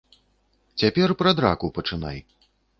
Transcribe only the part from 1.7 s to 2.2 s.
пачынай.